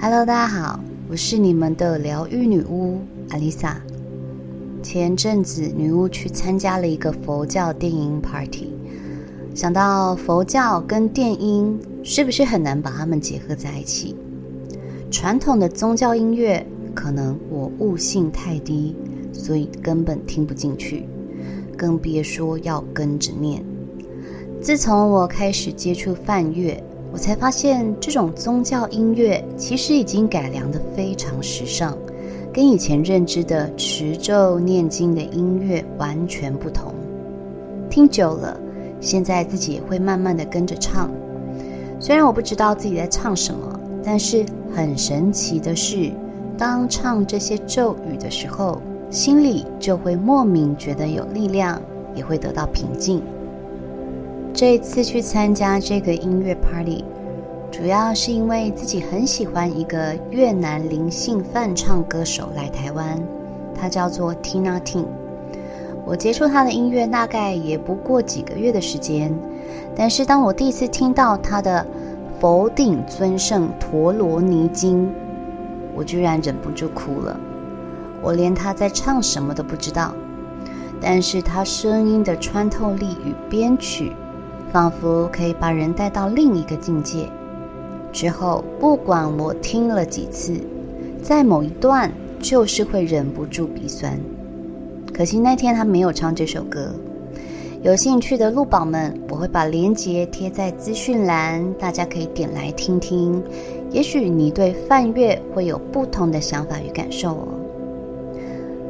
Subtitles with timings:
[0.00, 0.78] Hello，大家好，
[1.10, 3.00] 我是你们的疗愈女巫
[3.30, 3.82] 阿丽萨。
[4.80, 8.72] 前阵子，女巫去参加了一个佛教电音 party，
[9.56, 14.14] 想到佛教跟电音，是不是很难把它们结合在一起？
[15.10, 18.94] 传统的宗教音乐，可能我悟性太低，
[19.32, 21.08] 所以根本听不进去，
[21.76, 23.64] 更别说要跟着念。
[24.60, 26.80] 自从我开始接触梵乐，
[27.12, 31.96] 我才发现，这种宗教音乐其实已经改良得非常时尚，
[32.52, 36.92] 跟以前认知的持咒念经的音乐完全不同。
[37.88, 38.60] 听久了，
[39.00, 41.10] 现在自己也会慢慢地跟着唱。
[41.98, 44.44] 虽然我不知道自己在唱什么，但是
[44.74, 46.12] 很神奇的是，
[46.56, 48.80] 当唱这些咒语的时候，
[49.10, 51.80] 心里就会莫名觉得有力量，
[52.14, 53.22] 也会得到平静。
[54.58, 57.04] 这一次去参加这个音乐 party，
[57.70, 63.22] 主要是因为自己很喜欢一个越南灵性泛唱歌手来台湾，
[63.72, 65.04] 他叫做 Tina Ting。
[66.04, 69.32] 我接触他的音乐大概也不过几个月的时间，
[69.94, 71.86] 但是当我第一次听到他的
[72.40, 75.06] 《佛顶尊胜陀罗尼经》，
[75.94, 77.38] 我居然忍不住哭了。
[78.20, 80.12] 我连他在唱什么都不知道，
[81.00, 84.12] 但是他声音的穿透力与编曲。
[84.72, 87.28] 仿佛可以把人带到另一个境界。
[88.12, 90.54] 之后，不管我听了几次，
[91.22, 92.10] 在某一段
[92.40, 94.18] 就是会忍不住鼻酸。
[95.12, 96.92] 可惜那天他没有唱这首歌。
[97.82, 103.40] 有兴趣的鹿宝们，我会把链接贴在资讯栏，大家可以点来听听。
[103.90, 107.48] 也许你对梵乐会有不同的想法与感受哦。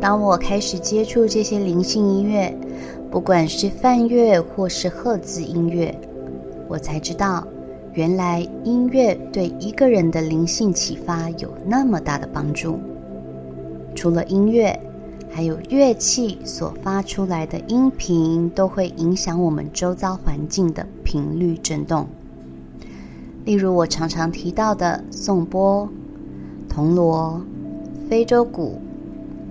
[0.00, 2.52] 当我开始接触这些灵性音乐，
[3.12, 5.94] 不管是梵乐或是赫兹音乐，
[6.66, 7.46] 我才知道，
[7.92, 12.80] 原来音乐对一个人的灵性启发有那么大的帮助。
[13.94, 14.80] 除了音乐，
[15.30, 22.06] 还有乐器所发出来的音频都会影响我们周遭环境的频率振动。
[23.44, 25.86] 例如我常常提到的颂钵、
[26.66, 27.38] 铜锣、
[28.08, 28.80] 非洲鼓。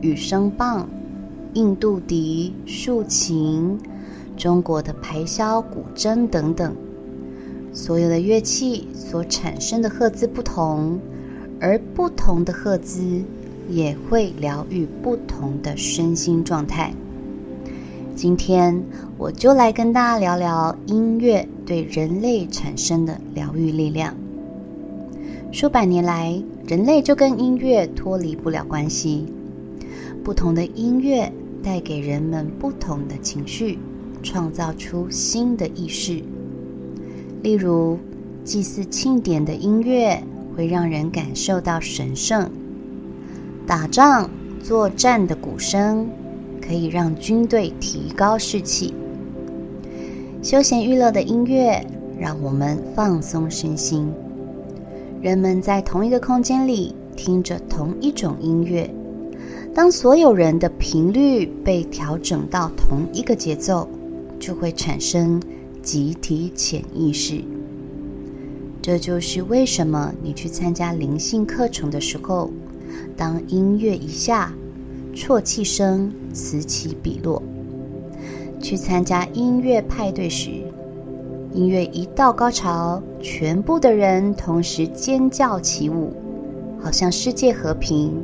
[0.02, 0.90] 羽声棒、
[1.54, 3.78] 印度笛、竖琴、
[4.38, 6.74] 中国的排箫、古筝等等，
[7.74, 10.98] 所有的乐器所产生的赫兹不同，
[11.60, 13.22] 而不同的赫兹
[13.70, 16.94] 也会疗愈不同的身心状态。
[18.16, 18.82] 今天
[19.18, 24.16] 我就来跟大家聊聊音乐对人类产生的疗愈力量。
[25.52, 29.26] 数百年来，人类就跟音乐脱离不了关系。
[30.24, 31.32] 不同的音乐
[31.64, 33.78] 带给人们不同的情绪，
[34.24, 36.24] 创造出新的意识。
[37.44, 37.98] 例如，
[38.44, 40.22] 祭祀庆典的音乐
[40.56, 42.50] 会让人感受到神圣；
[43.66, 44.30] 打仗
[44.64, 46.08] 作战的鼓声
[46.62, 48.94] 可以让军队提高士气；
[50.42, 51.80] 休闲娱乐的音乐
[52.20, 54.12] 让我们放松身心。
[55.22, 58.90] 人们在同一个空间里听着同一种音乐。
[59.74, 63.88] 当所有人的频率被调整到同一个节奏，
[64.38, 65.42] 就会产生
[65.82, 67.42] 集体潜意识。
[68.82, 72.52] 这就是为什么你去参加灵性课程的时候，
[73.16, 74.54] 当音乐一下，
[75.16, 77.42] 啜泣声此起彼落；
[78.60, 80.50] 去参加音乐派对时，
[81.54, 86.12] 音乐一到高潮，全部的人同时尖叫起舞，
[86.78, 88.22] 好像世界和平。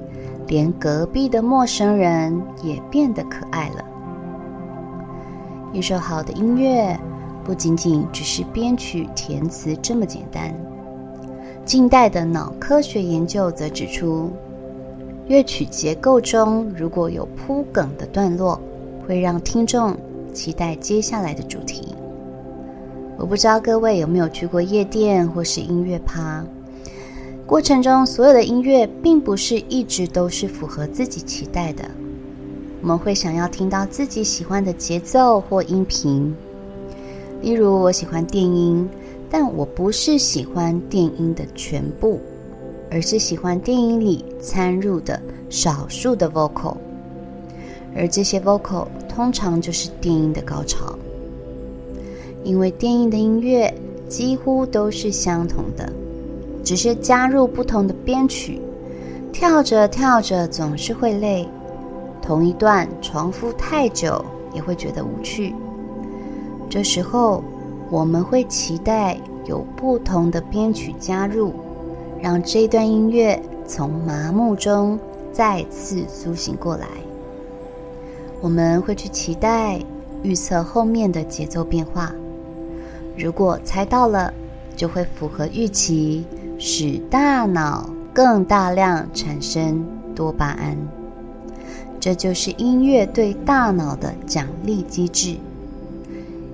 [0.47, 3.83] 连隔壁的陌生人也变得可爱了。
[5.73, 6.97] 一首好的音乐，
[7.43, 10.53] 不仅仅只是编曲填词这么简单。
[11.65, 14.31] 近代的脑科学研究则指出，
[15.27, 18.57] 乐曲结构中如果有铺梗的段落，
[19.05, 19.95] 会让听众
[20.33, 21.93] 期待接下来的主题。
[23.17, 26.41] 我不知道各位有没有去过夜店或是音乐趴。
[27.47, 31.89] 过程中，所有的音乐并不是一直都是符合自己期待的。
[32.81, 36.35] 我们会想要听到自己喜欢的节奏或音频。
[37.41, 38.87] 例如，我喜欢电音，
[39.29, 42.19] 但我不是喜欢电音的全部，
[42.91, 45.17] 而是喜欢电音里掺入的
[45.49, 46.75] 少数的 vocal。
[47.95, 50.99] 而这些 vocal 通常就是电音的高潮，
[52.43, 53.73] 因为电音的音乐
[54.09, 55.89] 几乎都是相同的。
[56.67, 58.59] 只是加入不同的编曲，
[59.31, 61.47] 跳着跳着总是会累。
[62.21, 64.21] 同一段重复太久
[64.53, 65.55] 也会觉得无趣。
[66.69, 67.41] 这时候
[67.89, 71.53] 我们会期待有不同的编曲加入，
[72.21, 74.99] 让这段音乐从麻木中
[75.31, 76.85] 再次苏醒过来。
[78.41, 79.79] 我们会去期待、
[80.21, 82.13] 预测后面的节奏变化。
[83.17, 84.33] 如果猜到了，
[84.75, 86.25] 就会符合预期，
[86.57, 90.77] 使大脑更大量产生多巴胺。
[91.99, 95.35] 这就是音乐对大脑的奖励机制，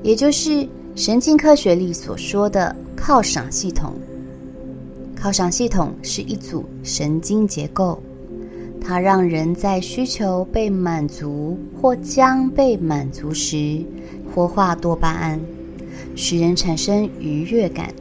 [0.01, 3.93] 也就是神经科学里所说的犒赏系统。
[5.21, 8.01] 犒赏系统是一组神经结构，
[8.81, 13.81] 它让人在需求被满足或将被满足时，
[14.33, 15.39] 活化多巴胺，
[16.15, 17.93] 使人产生愉悦感。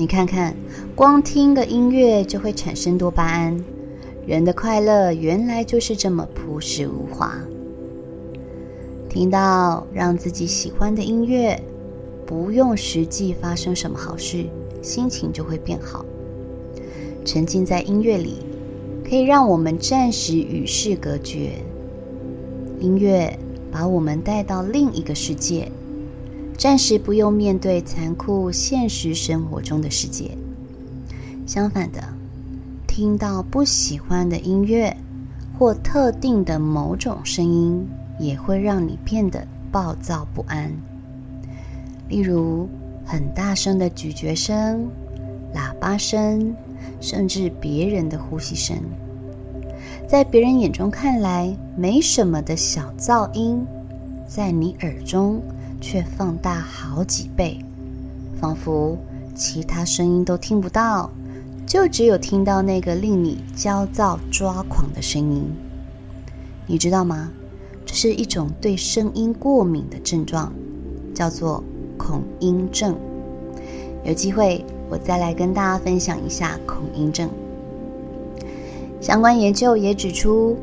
[0.00, 0.56] 你看看，
[0.94, 3.62] 光听个音乐就会产生多巴胺。
[4.26, 7.38] 人的快乐原来就是这么朴实无华。
[9.10, 11.62] 听到让自己喜欢的音乐，
[12.24, 14.46] 不用实际发生什么好事，
[14.80, 16.02] 心情就会变好。
[17.22, 18.38] 沉浸在音乐里，
[19.06, 21.50] 可以让我们暂时与世隔绝。
[22.78, 23.38] 音乐
[23.70, 25.70] 把我们带到另一个世界。
[26.60, 30.36] 暂时不用面对残酷现实生活中的世界。
[31.46, 32.04] 相反的，
[32.86, 34.94] 听到不喜欢的音乐
[35.58, 39.42] 或特定的某种声音，也会让你变得
[39.72, 40.70] 暴躁不安。
[42.10, 42.68] 例如，
[43.06, 44.86] 很大声的咀嚼声、
[45.54, 46.54] 喇叭声，
[47.00, 48.76] 甚至别人的呼吸声，
[50.06, 53.66] 在别人眼中看来没什么的小噪音，
[54.26, 55.40] 在你耳中，
[55.80, 57.58] 却放大好几倍，
[58.40, 58.98] 仿佛
[59.34, 61.10] 其他声音都听不到，
[61.66, 65.44] 就只有听到那个令你焦躁抓狂的声音。
[66.66, 67.30] 你知道吗？
[67.86, 70.52] 这是一种对声音过敏的症状，
[71.12, 71.64] 叫做
[71.96, 72.94] 恐音症。
[74.04, 77.28] 有机会我再来跟大家分享一下恐音症。
[79.00, 80.56] 相关研究也指出，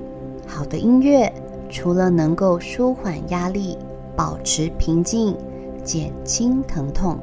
[0.46, 1.31] 好的音乐
[1.69, 3.78] 除了能够舒缓压力，
[4.18, 5.38] 保持平静，
[5.84, 7.18] 减轻疼痛，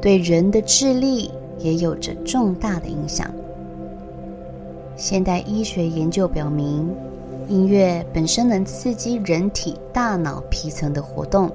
[0.00, 3.30] 对人的智力也有着重大的影响。
[4.96, 6.90] 现代医学研究表明，
[7.46, 11.48] 音乐本身能刺激人体大脑皮层的活动，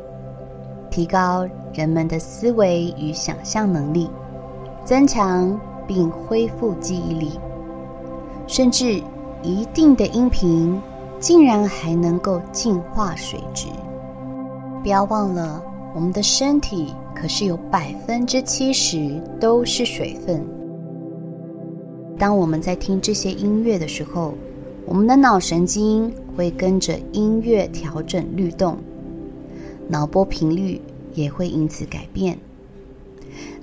[0.89, 4.07] 提高人们的思维与想象能力，
[4.85, 7.31] 增强并恢复记忆力，
[8.47, 9.01] 甚至
[9.41, 10.79] 一定的音频
[11.19, 13.67] 竟然还能够净化水质。
[14.83, 15.63] 不要忘了，
[15.95, 20.45] 我们的身体可是有百分之七十都是水分。
[22.19, 24.33] 当我们在听这些音乐的时候，
[24.85, 28.77] 我们的脑神经会跟着音乐调整律动，
[29.87, 30.81] 脑波频率
[31.13, 32.37] 也会因此改变。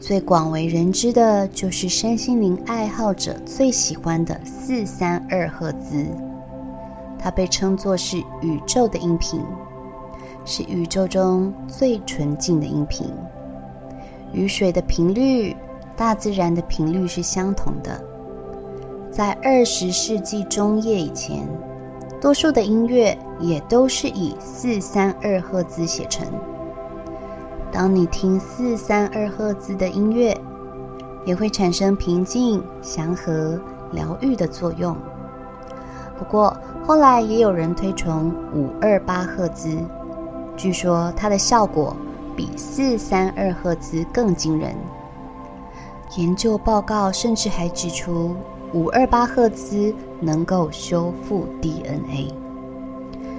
[0.01, 6.07] 最广为人知的就是身心灵爱好者最喜欢的四三二赫兹，
[7.19, 9.39] 它被称作是宇宙的音频。
[10.53, 13.07] 是宇宙中最纯净的音频，
[14.33, 15.55] 与水的频率、
[15.97, 18.03] 大自然的频率是相同的。
[19.13, 21.49] 在二十世纪中叶以前，
[22.21, 26.27] 多数的音乐也都是以四三二赫兹写成。
[27.71, 30.37] 当你听四三二赫兹的音乐，
[31.25, 33.57] 也会产生平静、祥和、
[33.93, 34.97] 疗愈的作用。
[36.19, 39.79] 不过后来也有人推崇五二八赫兹。
[40.61, 41.97] 据说它的效果
[42.37, 44.77] 比四三二赫兹更惊人。
[46.19, 48.37] 研究报告甚至还指出，
[48.75, 52.31] 五二八赫兹能够修复 DNA。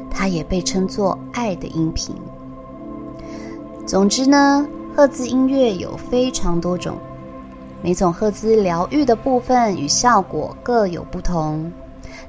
[0.09, 2.15] 它也被称作“爱的音频”。
[3.85, 6.97] 总之呢，赫兹音乐有非常多种，
[7.83, 11.71] 每种赫兹疗愈的部分与效果各有不同。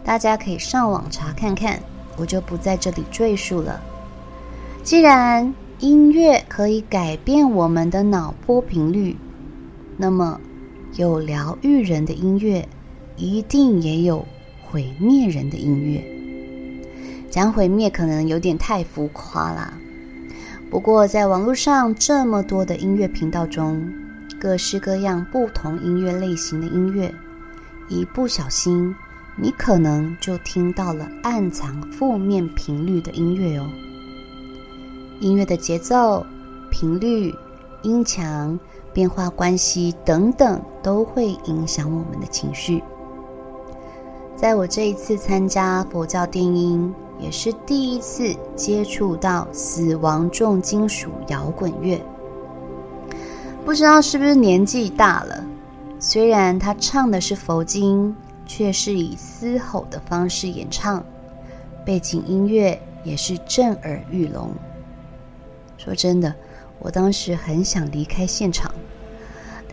[0.05, 1.81] 大家可以上网查看看，
[2.19, 3.81] 我就不在这里赘述了。
[4.83, 9.17] 既然音乐可以改变我们的脑波频率，
[9.97, 10.41] 那么
[10.97, 12.69] 有疗愈人的音乐，
[13.17, 14.27] 一定也有
[14.61, 16.03] 毁灭人的音乐。
[17.31, 19.73] 讲毁灭可能有点太浮夸啦。
[20.69, 23.89] 不过在网络上这么多的音乐频道中，
[24.41, 27.15] 各式各样不同音乐类型的音乐，
[27.89, 28.93] 一不小心，
[29.37, 33.71] 你可能就听到了暗藏负面频率的音乐哦。
[35.23, 36.27] 音乐的节奏、
[36.69, 37.33] 频率、
[37.83, 38.59] 音强、
[38.93, 42.83] 变化关系等等，都会影响我们的情绪。
[44.35, 52.05] 在我这一次参加佛教电音，也是第一次接触到死亡重金属摇滚乐。
[53.65, 55.45] 不知道是不是年纪大了，
[56.01, 58.13] 虽然他唱的是佛经，
[58.45, 61.01] 却是以嘶吼的方式演唱，
[61.85, 64.51] 背景音乐也是震耳欲聋。
[65.83, 66.33] 说真的，
[66.79, 68.73] 我当时很想离开现场。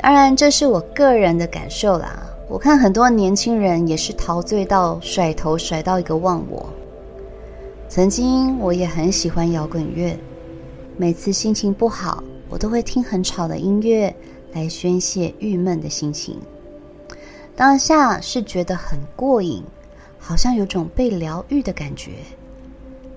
[0.01, 2.25] 当然，这是我个人的感受啦。
[2.47, 6.67] 我看很多年轻人也是陶醉到甩头甩到一个忘我。
[7.87, 10.17] 曾经我也很喜欢摇滚乐，
[10.97, 14.11] 每次心情不好，我都会听很吵的音乐
[14.53, 16.39] 来宣泄郁闷的心情。
[17.55, 19.63] 当下是觉得很过瘾，
[20.17, 22.13] 好像有种被疗愈的感觉。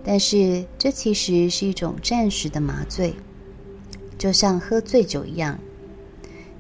[0.04, 3.14] 但是这其实是一种暂时的麻醉，
[4.18, 5.59] 就像喝醉酒一样。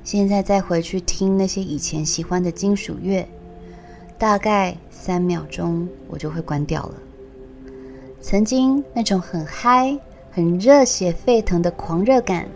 [0.04, 3.26] 现在再回去听那些以前喜欢的金属乐，
[4.18, 6.94] 大概三秒钟我就会关掉了。
[8.20, 9.98] 曾经那种很嗨、
[10.30, 12.48] 很热血沸腾的狂热感，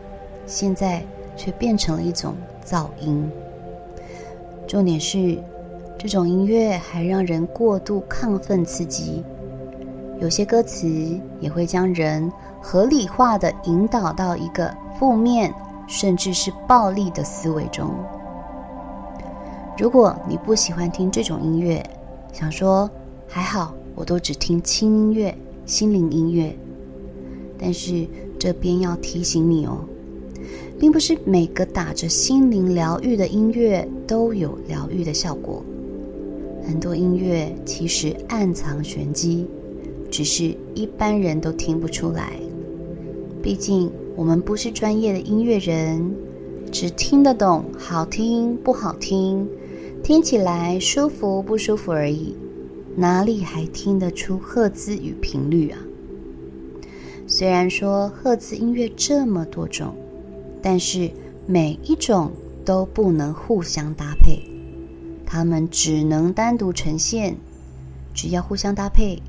[0.46, 1.04] 现在
[1.36, 3.28] 却变成了一种噪音。
[4.66, 5.38] 重点是，
[5.98, 9.22] 这种音乐还让人过度亢奋刺激，
[10.20, 10.88] 有些歌词
[11.40, 12.30] 也会将人
[12.61, 15.54] 合理化的引导到一个负面。
[15.88, 17.94] 甚至是暴力的思维中。
[19.78, 21.80] 如果你不喜欢听这种音乐，
[22.32, 22.90] 想说
[23.28, 25.32] 还好，我都只听轻音乐、
[25.64, 26.52] 心灵音乐。
[27.56, 28.04] 但是
[28.37, 29.78] 这边要提醒你哦，
[30.76, 35.62] 并不是每个打着心灵疗愈的音乐都有疗愈的效果。
[36.66, 39.46] 很多音乐其实暗藏玄机，
[40.10, 42.32] 只是一般人都听不出来。
[43.42, 43.90] 毕竟。
[44.16, 46.10] 我们不是专业的音乐人，
[46.72, 49.46] 只听得懂好听不好听，
[50.02, 52.34] 听起来舒服不舒服而已，
[52.96, 55.78] 哪里还听得出赫兹与频率啊？
[57.26, 59.94] 虽然说赫兹音乐这么多种，
[60.62, 61.10] 但是
[61.44, 62.32] 每一种
[62.64, 64.40] 都不能互相搭配，
[65.26, 67.36] 它们只能单独呈现。
[68.14, 69.20] 只要互相搭配，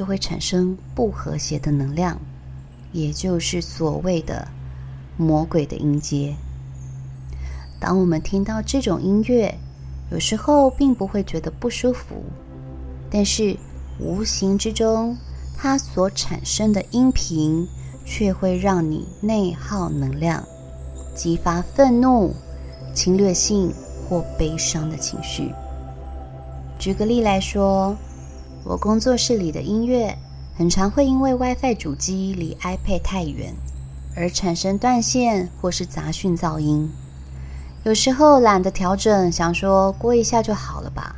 [0.00, 2.18] 就会产生不和谐的能量。
[2.90, 4.48] 也就是所谓的
[5.18, 6.34] 魔鬼的音阶。
[7.78, 9.54] 当我们听到这种音乐，
[10.10, 12.24] 有时候并不会觉得不舒服，
[13.10, 13.54] 但是
[13.98, 15.14] 无形之中，
[15.54, 17.68] 它所产生的音频
[18.06, 20.42] 却会让你内耗能量，
[21.14, 22.34] 激发愤怒、
[22.94, 23.70] 侵略性
[24.08, 25.52] 或悲伤的情绪。
[26.78, 27.94] 举个例来说，
[28.70, 30.16] 我工作室里的音乐。
[30.56, 33.52] 很常会因为 WiFi 主机离 iPad 太远
[34.14, 36.88] 而产生断线或是杂讯噪音。
[37.82, 41.16] 有时候懒得调整，想说过一下就好了吧。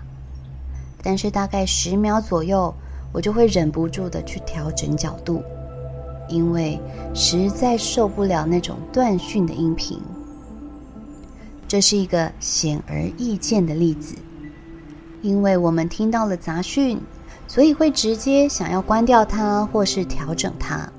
[1.03, 2.73] 但是大概十秒左右，
[3.13, 5.43] 我就会忍不住的去调整角度，
[6.29, 6.81] 因为
[7.13, 10.01] 实在受不了那种断讯的音频。
[11.69, 14.15] 这是一个显而易见的例子，
[15.21, 16.99] 因为我们听到了杂讯。
[17.53, 20.91] 所以会直接想要关掉它，或是调整它。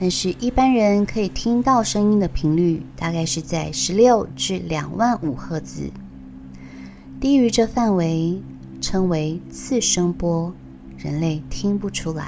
[0.00, 5.90] 但是，一般人可以听到声音的频率大概是在十六至两万五赫兹，
[7.20, 8.40] 低于这范围
[8.80, 10.50] 称为次声波，
[10.96, 12.24] 人类听不出来；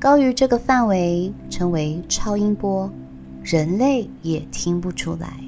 [0.00, 2.90] 高于这个范围称为超音波，
[3.40, 5.38] 人类也听不出来。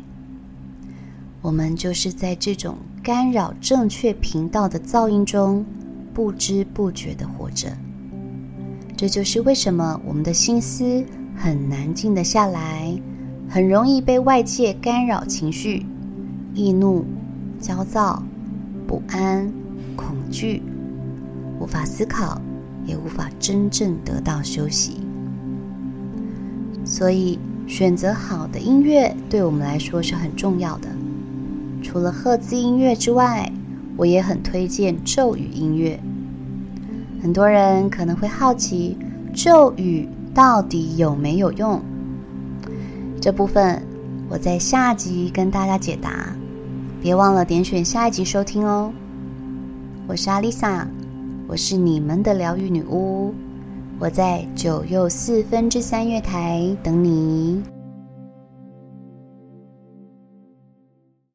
[1.43, 5.67] 我们就是在这种干扰正确频道的噪音中。
[6.17, 7.69] 不知不觉的活着，
[8.97, 11.05] 这就是为什么我们的心思
[11.37, 12.91] 很难静得下来，
[13.51, 15.85] 很容易被外界干扰情绪，
[16.55, 17.05] 易怒、
[17.61, 18.23] 焦躁、
[18.87, 19.53] 不安、
[19.95, 20.63] 恐惧，
[21.61, 22.41] 无法思考，
[22.87, 25.03] 也无法真正得到休息。
[26.83, 30.89] 所以，选择好的音乐对我们来说是很重要的。
[31.83, 33.53] 除了赫兹音乐之外，
[33.97, 35.99] 我也很推荐咒语音乐。
[37.23, 38.97] 很多人可能会好奇，
[39.35, 41.81] 咒语到底有没有用？
[43.21, 43.83] 这部分
[44.29, 46.37] 我在下集跟大家解答，
[47.01, 48.93] 别忘了点选下一集收听哦。
[50.07, 50.87] 我是阿丽萨，
[51.49, 53.35] 我是你们的疗愈女巫，
[53.99, 57.76] 我在九又四分之三月台等你。